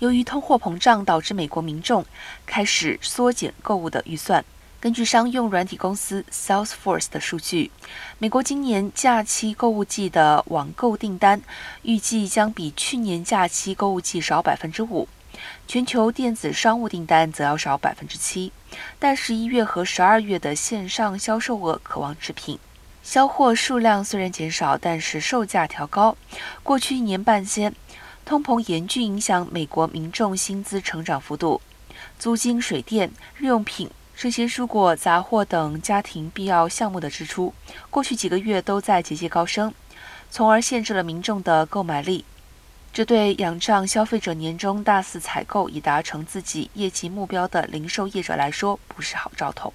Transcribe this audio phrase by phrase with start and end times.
[0.00, 2.06] 由于通货膨胀导致美国民众
[2.46, 4.42] 开始缩减购物的预算。
[4.80, 7.70] 根据商用软体公司 Salesforce 的数据，
[8.18, 11.42] 美国今年假期购物季的网购订单
[11.82, 15.06] 预计将比去年假期购物季少百分之五，
[15.68, 18.52] 全球电子商务订单则要少百分之七。
[18.98, 22.58] 但十一月和十二月的线上销售额可望持平。
[23.02, 26.16] 销货数量虽然减少，但是售价调高。
[26.62, 27.74] 过去一年半间，
[28.30, 31.60] 通膨严峻影响美国民众薪资成长幅度，
[32.16, 33.90] 租金、水电、日用品。
[34.16, 37.52] 这些蔬果、杂货等家庭必要项目的支出，
[37.90, 39.74] 过去几个月都在节节高升，
[40.30, 42.24] 从而限制了民众的购买力。
[42.92, 49.74] 这对仰仗消费者年终大肆采购以达成自己业绩目标的零售业者来说，不是好兆头。